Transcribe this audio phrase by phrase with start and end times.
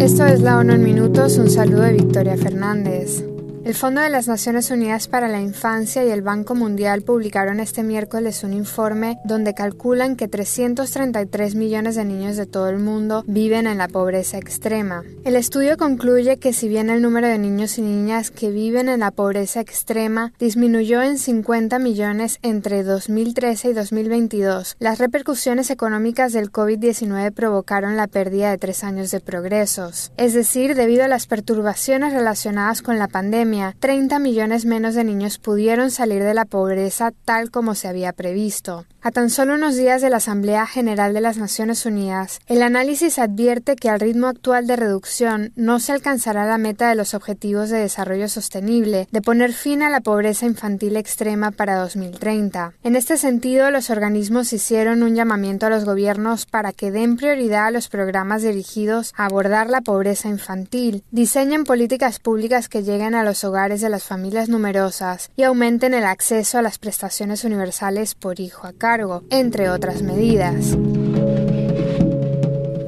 [0.00, 3.29] Esto es La ONU en Minutos, un saludo de Victoria Fernández.
[3.62, 7.82] El Fondo de las Naciones Unidas para la Infancia y el Banco Mundial publicaron este
[7.82, 13.66] miércoles un informe donde calculan que 333 millones de niños de todo el mundo viven
[13.66, 15.02] en la pobreza extrema.
[15.26, 19.00] El estudio concluye que si bien el número de niños y niñas que viven en
[19.00, 26.50] la pobreza extrema disminuyó en 50 millones entre 2013 y 2022, las repercusiones económicas del
[26.50, 30.12] COVID-19 provocaron la pérdida de tres años de progresos.
[30.16, 35.38] Es decir, debido a las perturbaciones relacionadas con la pandemia, 30 millones menos de niños
[35.38, 38.86] pudieron salir de la pobreza tal como se había previsto.
[39.02, 43.18] A tan solo unos días de la Asamblea General de las Naciones Unidas, el análisis
[43.18, 47.70] advierte que al ritmo actual de reducción no se alcanzará la meta de los Objetivos
[47.70, 52.74] de Desarrollo Sostenible de poner fin a la pobreza infantil extrema para 2030.
[52.82, 57.68] En este sentido, los organismos hicieron un llamamiento a los gobiernos para que den prioridad
[57.68, 63.24] a los programas dirigidos a abordar la pobreza infantil, diseñen políticas públicas que lleguen a
[63.24, 68.40] los hogares de las familias numerosas y aumenten el acceso a las prestaciones universales por
[68.40, 70.76] hijo a cargo, entre otras medidas.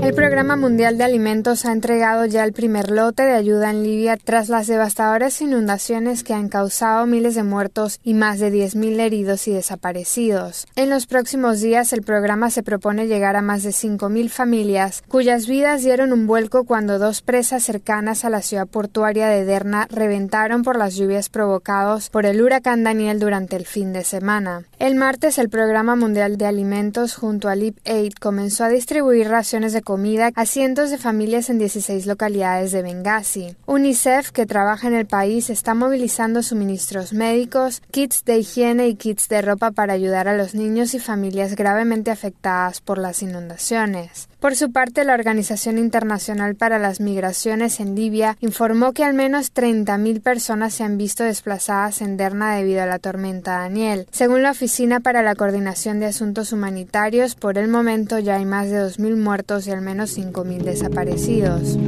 [0.03, 4.17] El Programa Mundial de Alimentos ha entregado ya el primer lote de ayuda en Libia
[4.17, 9.47] tras las devastadoras inundaciones que han causado miles de muertos y más de 10.000 heridos
[9.47, 10.67] y desaparecidos.
[10.75, 15.47] En los próximos días el programa se propone llegar a más de 5.000 familias cuyas
[15.47, 20.65] vidas dieron un vuelco cuando dos presas cercanas a la ciudad portuaria de Derna reventaron
[20.65, 24.65] por las lluvias provocadas por el huracán Daniel durante el fin de semana.
[24.81, 29.73] El martes el Programa Mundial de Alimentos junto a Lip Aid comenzó a distribuir raciones
[29.73, 33.57] de comida a cientos de familias en 16 localidades de Benghazi.
[33.67, 39.29] UNICEF, que trabaja en el país, está movilizando suministros médicos, kits de higiene y kits
[39.29, 44.32] de ropa para ayudar a los niños y familias gravemente afectadas por las inundaciones.
[44.43, 49.55] Por su parte, la Organización Internacional para las Migraciones en Libia informó que al menos
[49.55, 54.09] 30.000 personas se han visto desplazadas en Derna debido a la tormenta Daniel.
[54.11, 58.69] Según la Oficina para la Coordinación de Asuntos Humanitarios, por el momento ya hay más
[58.69, 61.79] de 2.000 muertos y al menos 5.000 desaparecidos.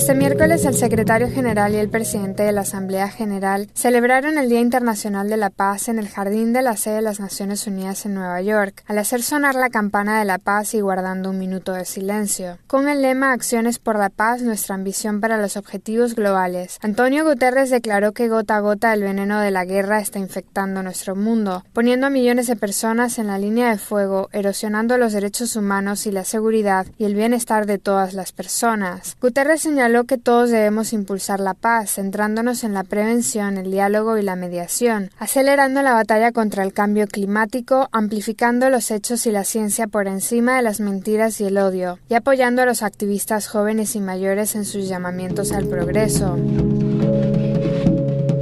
[0.00, 4.60] Este miércoles el secretario general y el presidente de la Asamblea General celebraron el Día
[4.60, 8.14] Internacional de la Paz en el jardín de la sede de las Naciones Unidas en
[8.14, 11.84] Nueva York, al hacer sonar la campana de la paz y guardando un minuto de
[11.84, 12.56] silencio.
[12.66, 17.68] Con el lema Acciones por la paz, nuestra ambición para los objetivos globales, Antonio Guterres
[17.68, 22.06] declaró que gota a gota el veneno de la guerra está infectando nuestro mundo, poniendo
[22.06, 26.24] a millones de personas en la línea de fuego, erosionando los derechos humanos y la
[26.24, 29.18] seguridad y el bienestar de todas las personas.
[29.20, 34.22] Guterres señaló que todos debemos impulsar la paz, centrándonos en la prevención, el diálogo y
[34.22, 39.86] la mediación, acelerando la batalla contra el cambio climático, amplificando los hechos y la ciencia
[39.86, 44.00] por encima de las mentiras y el odio, y apoyando a los activistas jóvenes y
[44.00, 46.36] mayores en sus llamamientos al progreso.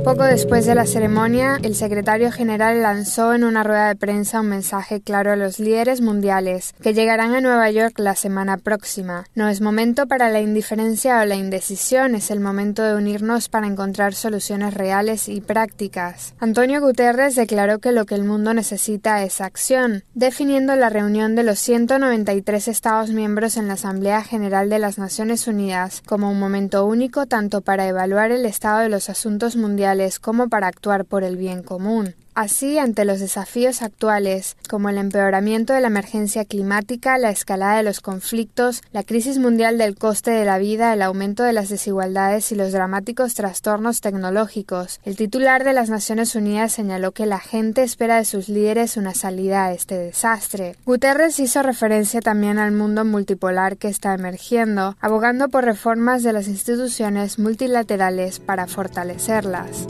[0.04, 4.48] Poco después de la ceremonia, el secretario general lanzó en una rueda de prensa un
[4.48, 9.26] mensaje claro a los líderes mundiales que llegarán a Nueva York la semana próxima.
[9.34, 13.66] No es momento para la indiferencia o la indecisión, es el momento de unirnos para
[13.66, 16.34] encontrar soluciones reales y prácticas.
[16.38, 21.42] Antonio Guterres declaró que lo que el mundo necesita es acción, definiendo la reunión de
[21.42, 26.86] los 193 Estados miembros en la Asamblea General de las Naciones Unidas como un momento
[26.86, 31.36] único tanto para evaluar el estado de los asuntos mundiales como para actuar por el
[31.36, 32.14] bien común.
[32.40, 37.82] Así, ante los desafíos actuales, como el empeoramiento de la emergencia climática, la escalada de
[37.82, 42.52] los conflictos, la crisis mundial del coste de la vida, el aumento de las desigualdades
[42.52, 47.82] y los dramáticos trastornos tecnológicos, el titular de las Naciones Unidas señaló que la gente
[47.82, 50.76] espera de sus líderes una salida a este desastre.
[50.86, 56.46] Guterres hizo referencia también al mundo multipolar que está emergiendo, abogando por reformas de las
[56.46, 59.88] instituciones multilaterales para fortalecerlas.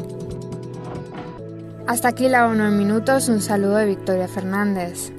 [1.89, 5.11] Hasta aquí la ONU en minutos, un saludo de Victoria Fernández.